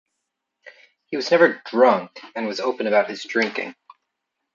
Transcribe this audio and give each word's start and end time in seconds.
He 1.11 1.15
was 1.15 1.29
never 1.29 1.61
"drunk" 1.63 2.21
and 2.35 2.47
was 2.47 2.59
open 2.59 2.87
about 2.87 3.07
his 3.07 3.23
drinking. 3.23 3.75